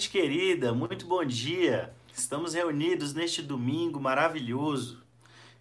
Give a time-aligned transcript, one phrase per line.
[0.00, 1.92] gente querida, muito bom dia.
[2.16, 5.02] Estamos reunidos neste domingo maravilhoso,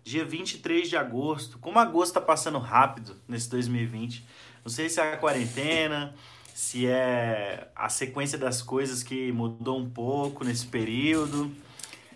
[0.02, 1.60] dia 23 de agosto.
[1.60, 4.26] Como agosto está passando rápido nesse 2020.
[4.64, 6.16] Não sei se é a quarentena,
[6.56, 11.54] se é a sequência das coisas que mudou um pouco nesse período,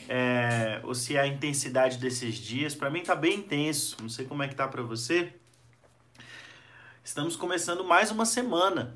[0.08, 2.74] é, ou se é a intensidade desses dias.
[2.74, 3.98] Para mim tá bem intenso.
[4.02, 5.34] Não sei como é que tá para você.
[7.04, 8.96] Estamos começando mais uma semana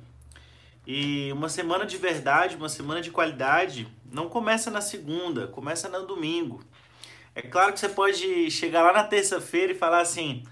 [0.90, 6.08] e uma semana de verdade, uma semana de qualidade, não começa na segunda, começa no
[6.08, 6.64] domingo.
[7.36, 10.46] É claro que você pode chegar lá na terça-feira e falar assim: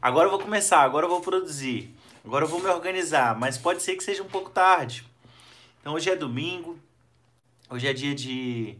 [0.00, 3.82] agora eu vou começar, agora eu vou produzir, agora eu vou me organizar, mas pode
[3.82, 5.06] ser que seja um pouco tarde.
[5.82, 6.78] Então hoje é domingo,
[7.68, 8.78] hoje é dia de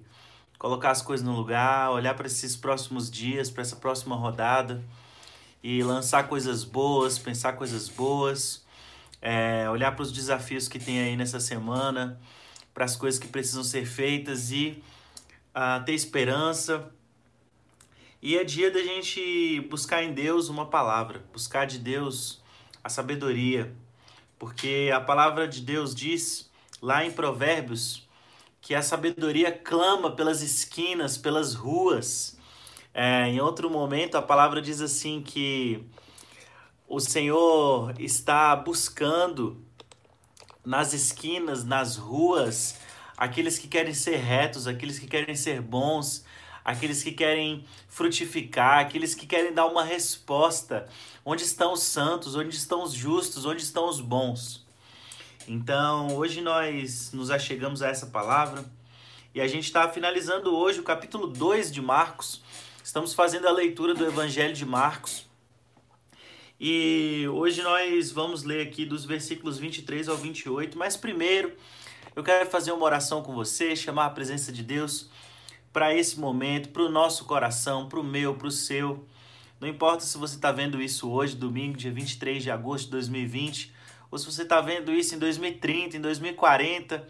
[0.59, 4.83] colocar as coisas no lugar, olhar para esses próximos dias, para essa próxima rodada
[5.63, 8.62] e lançar coisas boas, pensar coisas boas
[9.23, 12.21] é, olhar para os desafios que tem aí nessa semana,
[12.75, 14.83] para as coisas que precisam ser feitas e
[15.55, 16.91] uh, ter esperança.
[18.21, 22.43] E é dia da gente buscar em Deus uma palavra, buscar de Deus
[22.83, 23.73] a sabedoria,
[24.39, 28.09] porque a palavra de Deus diz lá em Provérbios
[28.61, 32.39] que a sabedoria clama pelas esquinas, pelas ruas.
[32.95, 35.85] É, em outro momento, a palavra diz assim que
[36.93, 39.65] o Senhor está buscando
[40.63, 42.79] nas esquinas, nas ruas,
[43.17, 46.23] aqueles que querem ser retos, aqueles que querem ser bons,
[46.63, 50.87] aqueles que querem frutificar, aqueles que querem dar uma resposta.
[51.25, 52.37] Onde estão os santos?
[52.37, 53.47] Onde estão os justos?
[53.47, 54.63] Onde estão os bons?
[55.49, 58.67] Então, hoje nós nos achegamos a essa palavra
[59.35, 62.43] e a gente está finalizando hoje o capítulo 2 de Marcos.
[62.85, 65.32] Estamos fazendo a leitura do Evangelho de Marcos.
[66.65, 71.53] E hoje nós vamos ler aqui dos versículos 23 ao 28, mas primeiro
[72.15, 75.11] eu quero fazer uma oração com você, chamar a presença de Deus
[75.73, 79.05] para esse momento, para o nosso coração, para o meu, para o seu.
[79.61, 83.75] Não importa se você está vendo isso hoje, domingo, dia 23 de agosto de 2020,
[84.09, 87.09] ou se você está vendo isso em 2030, em 2040.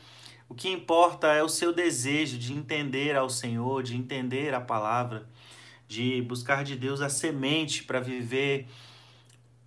[0.49, 5.28] O que importa é o seu desejo de entender ao Senhor, de entender a palavra,
[5.87, 8.66] de buscar de Deus a semente para viver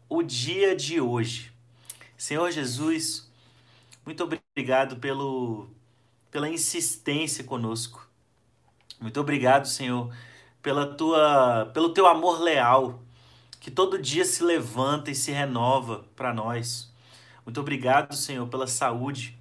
[0.09, 1.51] o dia de hoje.
[2.17, 3.29] Senhor Jesus,
[4.05, 5.67] muito obrigado pelo,
[6.31, 8.07] pela insistência conosco.
[8.99, 10.13] Muito obrigado, Senhor,
[10.61, 13.01] pela tua, pelo teu amor leal,
[13.59, 16.91] que todo dia se levanta e se renova para nós.
[17.45, 19.37] Muito obrigado, Senhor, pela saúde.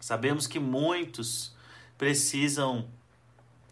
[0.00, 1.54] Sabemos que muitos
[1.96, 2.86] precisam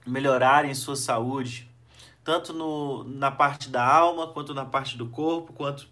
[0.06, 1.70] melhorar em sua saúde,
[2.22, 5.88] tanto no, na parte da alma, quanto na parte do corpo, quanto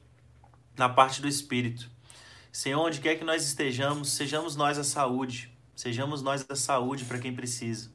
[0.77, 1.91] na parte do espírito.
[2.50, 7.19] Senhor, onde quer que nós estejamos, sejamos nós a saúde, sejamos nós a saúde para
[7.19, 7.91] quem precisa.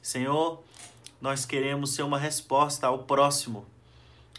[0.00, 0.62] Senhor,
[1.20, 3.66] nós queremos ser uma resposta ao próximo,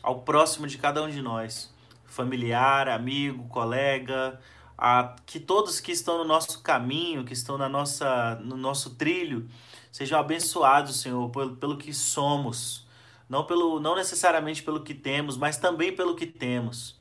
[0.01, 1.73] ao próximo de cada um de nós,
[2.05, 4.39] familiar, amigo, colega,
[4.77, 9.47] a, que todos que estão no nosso caminho, que estão na nossa, no nosso trilho,
[9.91, 12.85] sejam abençoados, Senhor, pelo, pelo que somos,
[13.29, 16.99] não, pelo, não necessariamente pelo que temos, mas também pelo que temos.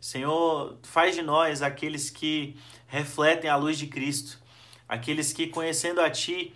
[0.00, 2.56] Senhor, faz de nós aqueles que
[2.86, 4.38] refletem a luz de Cristo,
[4.88, 6.54] aqueles que, conhecendo a Ti,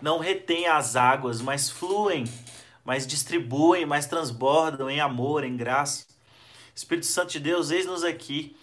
[0.00, 2.24] não retêm as águas, mas fluem,
[2.84, 6.06] mas distribuem, mas transbordam em amor, em graça.
[6.74, 8.54] Espírito Santo de Deus, eis-nos aqui.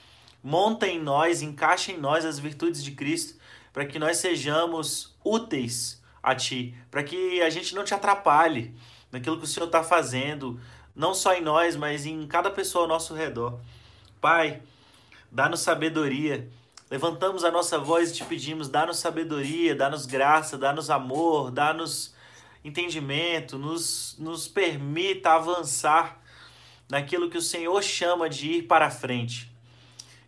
[0.43, 3.39] Monta em nós, encaixa em nós as virtudes de Cristo,
[3.73, 8.75] para que nós sejamos úteis a Ti, para que a gente não te atrapalhe
[9.11, 10.59] naquilo que o Senhor está fazendo,
[10.95, 13.59] não só em nós, mas em cada pessoa ao nosso redor.
[14.21, 14.61] Pai,
[15.31, 16.47] dá-nos sabedoria.
[16.91, 22.13] Levantamos a nossa voz e te pedimos: dá-nos sabedoria, dá-nos graça, dá-nos amor, dá-nos
[22.63, 26.19] entendimento, nos, nos permita avançar
[26.89, 29.49] naquilo que o Senhor chama de ir para a frente.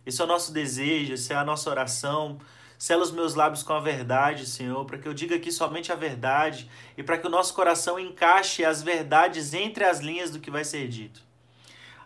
[0.06, 2.38] Esse é o nosso desejo, essa é a nossa oração.
[2.78, 5.94] Sela os meus lábios com a verdade, Senhor, para que eu diga aqui somente a
[5.94, 10.50] verdade e para que o nosso coração encaixe as verdades entre as linhas do que
[10.50, 11.22] vai ser dito.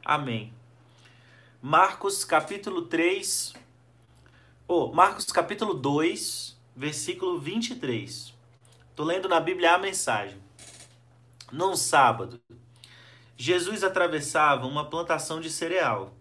[0.05, 0.53] Amém.
[1.69, 3.53] Marcos capítulo 3,
[4.69, 8.33] ou oh, Marcos capítulo 2, versículo 23.
[8.89, 10.41] Estou lendo na Bíblia a mensagem.
[11.51, 12.41] Num sábado,
[13.37, 16.15] Jesus atravessava uma plantação de cereal.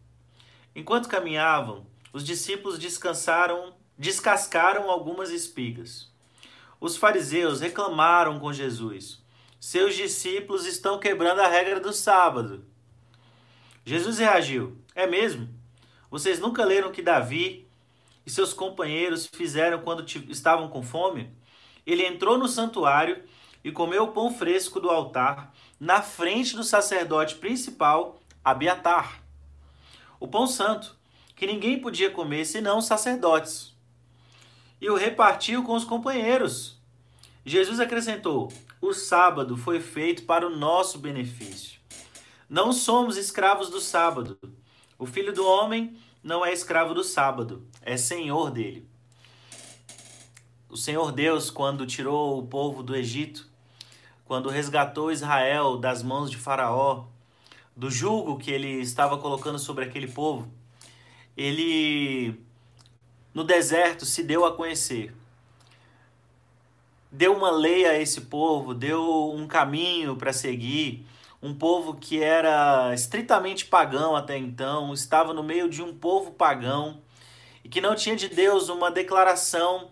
[0.76, 6.12] Enquanto caminhavam, os discípulos descansaram, descascaram algumas espigas.
[6.82, 9.24] Os fariseus reclamaram com Jesus:
[9.60, 12.66] Seus discípulos estão quebrando a regra do sábado.
[13.86, 15.48] Jesus reagiu: É mesmo?
[16.10, 17.68] Vocês nunca leram o que Davi
[18.26, 21.32] e seus companheiros fizeram quando estavam com fome?
[21.86, 23.24] ele entrou no santuário
[23.64, 29.24] e comeu o pão fresco do altar na frente do sacerdote principal, Abiatar.
[30.20, 30.96] O pão santo,
[31.36, 33.74] que ninguém podia comer senão os sacerdotes.
[34.80, 36.80] E o repartiu com os companheiros.
[37.44, 41.80] Jesus acrescentou: O sábado foi feito para o nosso benefício.
[42.48, 44.38] Não somos escravos do sábado.
[45.06, 48.90] O filho do homem não é escravo do sábado, é senhor dele.
[50.68, 53.48] O Senhor Deus, quando tirou o povo do Egito,
[54.26, 57.06] quando resgatou Israel das mãos de Faraó,
[57.78, 60.52] do jugo que ele estava colocando sobre aquele povo,
[61.38, 62.44] ele
[63.32, 65.14] no deserto se deu a conhecer.
[67.12, 71.06] Deu uma lei a esse povo, deu um caminho para seguir.
[71.42, 77.02] Um povo que era estritamente pagão até então, estava no meio de um povo pagão
[77.64, 79.92] e que não tinha de Deus uma declaração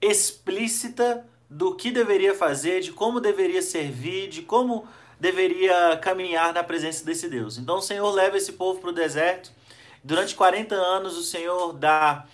[0.00, 4.86] explícita do que deveria fazer, de como deveria servir, de como
[5.20, 7.58] deveria caminhar na presença desse Deus.
[7.58, 9.52] Então o Senhor leva esse povo para o deserto.
[10.02, 12.26] Durante 40 anos o Senhor dá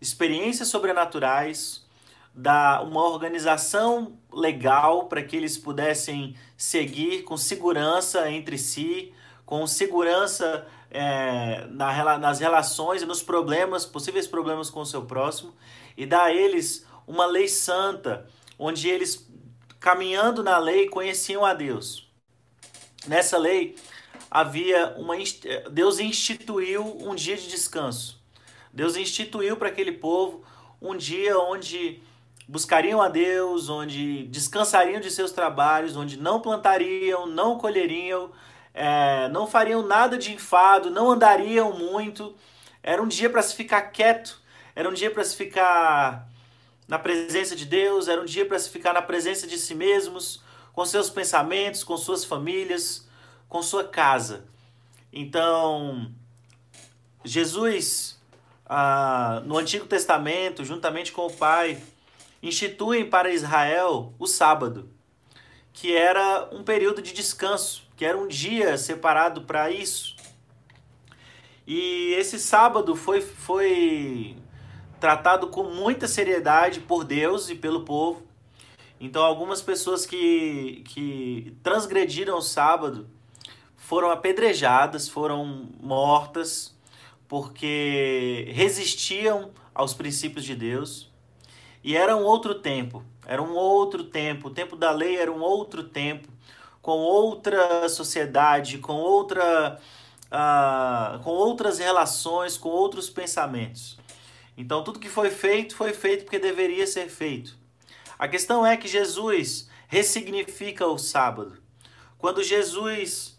[0.00, 1.83] experiências sobrenaturais,
[2.34, 9.14] dá uma organização legal para que eles pudessem seguir com segurança entre si,
[9.46, 15.54] com segurança é, na, nas relações e nos problemas, possíveis problemas com o seu próximo,
[15.96, 18.26] e dá a eles uma lei santa,
[18.58, 19.28] onde eles,
[19.78, 22.10] caminhando na lei, conheciam a Deus.
[23.06, 23.76] Nessa lei
[24.30, 25.14] havia uma
[25.70, 28.20] Deus instituiu um dia de descanso.
[28.72, 30.42] Deus instituiu para aquele povo
[30.80, 32.02] um dia onde
[32.48, 38.30] buscariam a Deus, onde descansariam de seus trabalhos, onde não plantariam, não colheriam,
[38.72, 42.34] é, não fariam nada de enfado, não andariam muito.
[42.82, 44.40] Era um dia para se ficar quieto,
[44.74, 46.28] era um dia para se ficar
[46.86, 50.42] na presença de Deus, era um dia para se ficar na presença de si mesmos,
[50.72, 53.08] com seus pensamentos, com suas famílias,
[53.48, 54.44] com sua casa.
[55.12, 56.12] Então,
[57.24, 58.20] Jesus,
[58.66, 61.80] ah, no Antigo Testamento, juntamente com o Pai,
[62.46, 64.90] instituem para Israel o sábado,
[65.72, 70.14] que era um período de descanso, que era um dia separado para isso.
[71.66, 74.36] E esse sábado foi, foi
[75.00, 78.22] tratado com muita seriedade por Deus e pelo povo.
[79.00, 83.08] Então, algumas pessoas que, que transgrediram o sábado
[83.76, 86.74] foram apedrejadas, foram mortas,
[87.28, 91.12] porque resistiam aos princípios de Deus.
[91.84, 94.48] E era um outro tempo, era um outro tempo.
[94.48, 96.28] O tempo da lei era um outro tempo,
[96.80, 99.78] com outra sociedade, com outra.
[100.26, 103.96] Uh, com outras relações, com outros pensamentos.
[104.56, 107.56] Então tudo que foi feito foi feito porque deveria ser feito.
[108.18, 111.58] A questão é que Jesus ressignifica o sábado.
[112.18, 113.38] Quando Jesus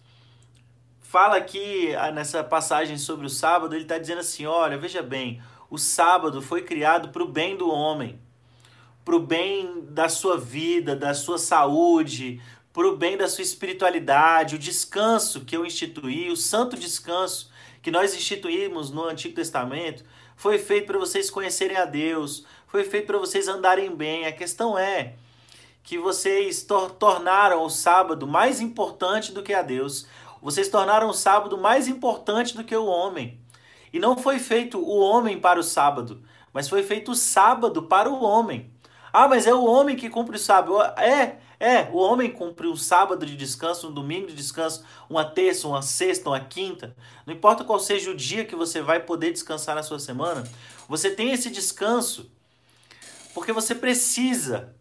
[1.02, 5.42] fala aqui ah, nessa passagem sobre o sábado, ele está dizendo assim: olha, veja bem,
[5.70, 8.20] o sábado foi criado para o bem do homem,
[9.06, 12.42] para o bem da sua vida, da sua saúde,
[12.74, 17.52] para o bem da sua espiritualidade, o descanso que eu instituí, o santo descanso
[17.84, 20.04] que nós instituímos no Antigo Testamento,
[20.36, 24.26] foi feito para vocês conhecerem a Deus, foi feito para vocês andarem bem.
[24.26, 25.14] A questão é
[25.84, 30.08] que vocês tor tornaram o sábado mais importante do que a Deus.
[30.42, 33.40] Vocês tornaram o sábado mais importante do que o homem.
[33.94, 36.22] E não foi feito o homem para o sábado,
[36.52, 38.75] mas foi feito o sábado para o homem.
[39.18, 40.82] Ah, mas é o homem que cumpre o sábado.
[41.02, 45.70] É, é, o homem cumpre um sábado de descanso, um domingo de descanso, uma terça,
[45.70, 46.94] uma sexta, uma quinta.
[47.26, 50.44] Não importa qual seja o dia que você vai poder descansar na sua semana,
[50.90, 52.30] você tem esse descanso
[53.34, 54.76] porque você precisa.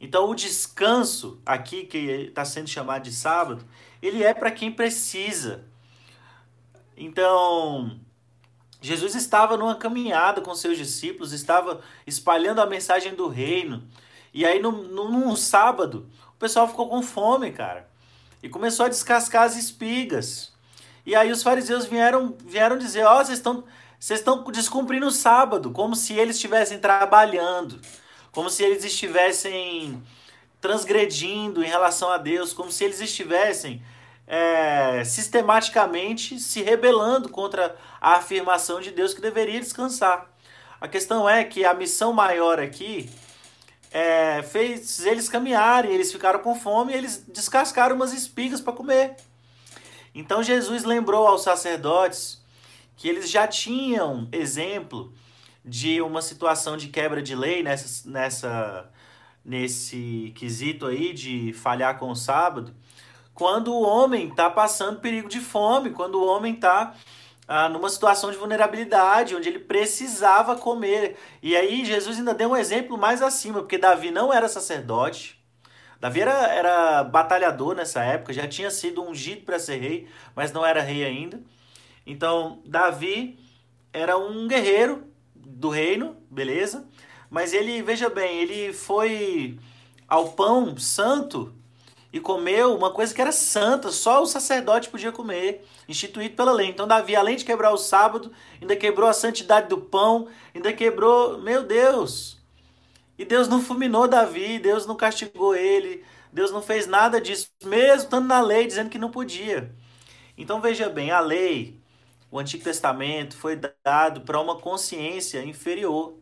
[0.00, 3.64] Então, o descanso aqui, que está sendo chamado de sábado,
[4.00, 5.64] ele é para quem precisa.
[6.96, 7.98] Então,
[8.80, 13.82] Jesus estava numa caminhada com seus discípulos, estava espalhando a mensagem do reino.
[14.32, 17.88] E aí, no, num sábado, o pessoal ficou com fome, cara.
[18.42, 20.52] E começou a descascar as espigas.
[21.04, 23.64] E aí os fariseus vieram, vieram dizer, ó, oh, vocês estão
[24.00, 27.78] vocês estão descumprindo o sábado, como se eles estivessem trabalhando,
[28.32, 30.02] como se eles estivessem
[30.58, 33.82] transgredindo em relação a Deus, como se eles estivessem
[34.30, 40.30] é, sistematicamente se rebelando contra a afirmação de Deus que deveria descansar.
[40.80, 43.10] A questão é que a missão maior aqui
[43.90, 49.16] é, fez eles caminharem, eles ficaram com fome eles descascaram umas espigas para comer.
[50.14, 52.40] Então Jesus lembrou aos sacerdotes
[52.96, 55.12] que eles já tinham exemplo
[55.64, 58.90] de uma situação de quebra de lei nessa, nessa
[59.44, 62.72] nesse quesito aí de falhar com o sábado,
[63.40, 66.94] quando o homem está passando perigo de fome, quando o homem está
[67.48, 71.16] ah, numa situação de vulnerabilidade, onde ele precisava comer.
[71.42, 75.42] E aí Jesus ainda deu um exemplo mais acima, porque Davi não era sacerdote,
[75.98, 80.06] Davi era, era batalhador nessa época, já tinha sido ungido para ser rei,
[80.36, 81.40] mas não era rei ainda.
[82.06, 83.38] Então, Davi
[83.90, 86.86] era um guerreiro do reino, beleza?
[87.30, 89.58] Mas ele, veja bem, ele foi
[90.06, 91.58] ao pão santo
[92.12, 96.68] e comeu uma coisa que era santa, só o sacerdote podia comer, instituído pela lei.
[96.68, 101.38] Então Davi, além de quebrar o sábado, ainda quebrou a santidade do pão, ainda quebrou,
[101.38, 102.38] meu Deus.
[103.16, 108.04] E Deus não fulminou Davi, Deus não castigou ele, Deus não fez nada disso, mesmo
[108.04, 109.70] estando na lei dizendo que não podia.
[110.36, 111.78] Então veja bem, a lei,
[112.30, 116.14] o Antigo Testamento foi dado para uma consciência inferior,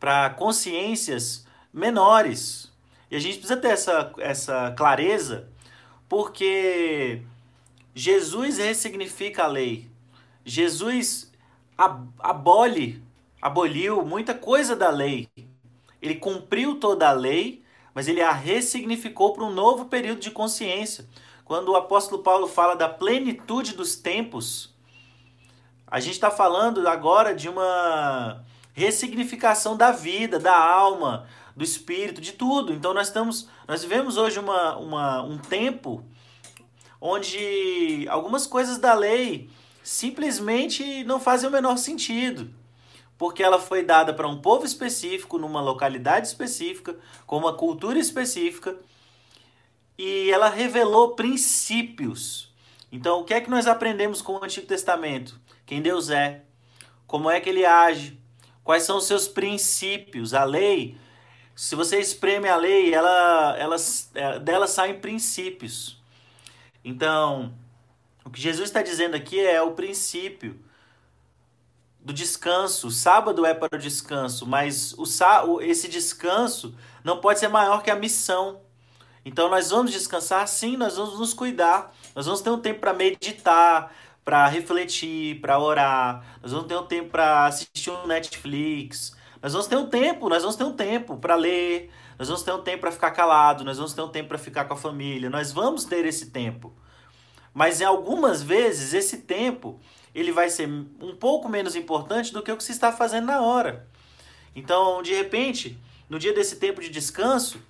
[0.00, 2.72] para consciências menores.
[3.10, 5.48] E a gente precisa ter essa, essa clareza,
[6.08, 7.22] porque
[7.94, 9.88] Jesus ressignifica a lei.
[10.44, 11.32] Jesus
[12.22, 13.02] abole,
[13.40, 15.28] aboliu muita coisa da lei.
[16.00, 17.62] Ele cumpriu toda a lei,
[17.94, 21.06] mas ele a ressignificou para um novo período de consciência.
[21.44, 24.74] Quando o apóstolo Paulo fala da plenitude dos tempos,
[25.86, 28.44] a gente está falando agora de uma
[28.74, 32.72] ressignificação da vida, da alma, do espírito, de tudo.
[32.72, 36.04] Então nós estamos, nós vivemos hoje uma, uma, um tempo
[37.00, 39.48] onde algumas coisas da lei
[39.82, 42.50] simplesmente não fazem o menor sentido,
[43.16, 46.96] porque ela foi dada para um povo específico, numa localidade específica,
[47.26, 48.76] com uma cultura específica,
[49.96, 52.54] e ela revelou princípios.
[52.90, 55.40] Então, o que é que nós aprendemos com o Antigo Testamento?
[55.64, 56.42] Quem Deus é,
[57.06, 58.20] como é que ele age,
[58.62, 60.34] quais são os seus princípios.
[60.34, 60.98] A lei
[61.56, 63.76] se você espreme a lei, ela, ela,
[64.14, 65.98] é, dela saem princípios.
[66.84, 67.54] Então,
[68.22, 70.60] o que Jesus está dizendo aqui é o princípio
[71.98, 72.88] do descanso.
[72.88, 77.90] O sábado é para o descanso, mas o, esse descanso não pode ser maior que
[77.90, 78.60] a missão.
[79.24, 81.90] Então, nós vamos descansar, sim, nós vamos nos cuidar.
[82.14, 86.22] Nós vamos ter um tempo para meditar, para refletir, para orar.
[86.42, 90.42] Nós vamos ter um tempo para assistir um Netflix, nós vamos ter um tempo, nós
[90.42, 93.76] vamos ter um tempo para ler, nós vamos ter um tempo para ficar calado, nós
[93.76, 96.72] vamos ter um tempo para ficar com a família, nós vamos ter esse tempo.
[97.52, 99.80] Mas em algumas vezes esse tempo
[100.14, 103.42] ele vai ser um pouco menos importante do que o que se está fazendo na
[103.42, 103.86] hora.
[104.54, 105.78] Então, de repente,
[106.08, 107.60] no dia desse tempo de descanso,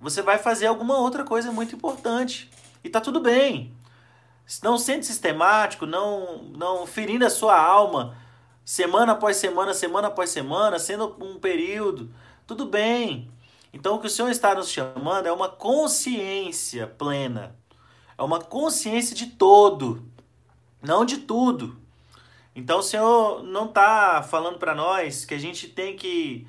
[0.00, 2.48] você vai fazer alguma outra coisa muito importante.
[2.84, 3.74] E tá tudo bem.
[4.62, 8.16] Não sendo sistemático, não, não ferindo a sua alma
[8.66, 12.12] semana após semana, semana após semana, sendo um período,
[12.48, 13.30] tudo bem.
[13.72, 17.54] Então o que o Senhor está nos chamando é uma consciência plena.
[18.18, 20.02] É uma consciência de todo,
[20.82, 21.76] não de tudo.
[22.56, 26.44] Então o Senhor não está falando para nós que a gente tem que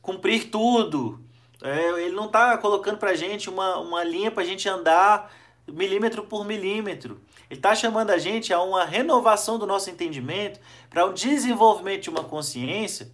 [0.00, 1.20] cumprir tudo.
[1.62, 5.30] É, ele não está colocando para a gente uma, uma linha para a gente andar
[5.68, 7.20] milímetro por milímetro.
[7.52, 12.04] Ele está chamando a gente a uma renovação do nosso entendimento, para o um desenvolvimento
[12.04, 13.12] de uma consciência,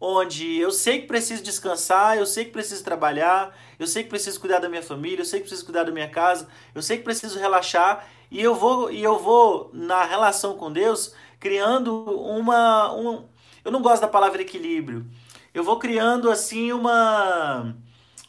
[0.00, 4.40] onde eu sei que preciso descansar, eu sei que preciso trabalhar, eu sei que preciso
[4.40, 7.04] cuidar da minha família, eu sei que preciso cuidar da minha casa, eu sei que
[7.04, 13.24] preciso relaxar e eu vou e eu vou na relação com Deus criando uma um,
[13.64, 15.06] eu não gosto da palavra equilíbrio.
[15.54, 17.72] Eu vou criando assim uma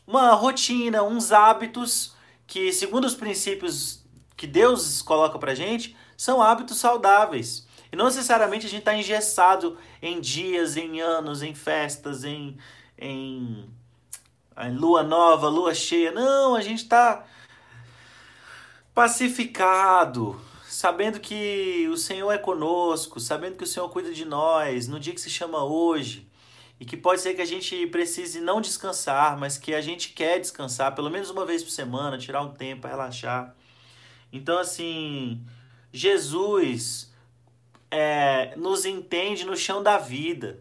[0.06, 4.06] uma rotina, uns hábitos que segundo os princípios
[4.38, 7.68] que Deus coloca pra gente são hábitos saudáveis.
[7.92, 12.58] E não necessariamente a gente está engessado em dias, em anos, em festas, em,
[12.98, 13.68] em,
[14.58, 16.12] em lua nova, lua cheia.
[16.12, 17.26] Não, a gente está
[18.94, 25.00] pacificado, sabendo que o Senhor é conosco, sabendo que o Senhor cuida de nós no
[25.00, 26.28] dia que se chama hoje.
[26.80, 30.40] E que pode ser que a gente precise não descansar, mas que a gente quer
[30.40, 33.56] descansar pelo menos uma vez por semana, tirar um tempo relaxar.
[34.32, 35.42] Então, assim,
[35.92, 37.12] Jesus
[37.90, 40.60] é, nos entende no chão da vida.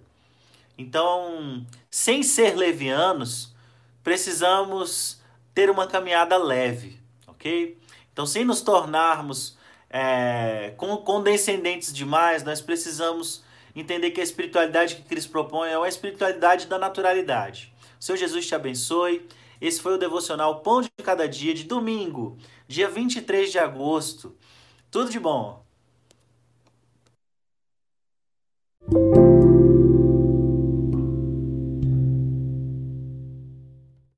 [0.78, 3.54] Então, sem ser levianos,
[4.02, 5.20] precisamos
[5.54, 7.78] ter uma caminhada leve, ok?
[8.12, 9.56] Então, sem nos tornarmos
[9.90, 13.42] é, condescendentes demais, nós precisamos
[13.74, 17.72] entender que a espiritualidade que Cristo propõe é uma espiritualidade da naturalidade.
[17.98, 19.26] O Senhor Jesus te abençoe.
[19.60, 22.36] Esse foi o devocional Pão de Cada Dia de domingo,
[22.68, 24.36] dia 23 de agosto.
[24.90, 25.65] Tudo de bom!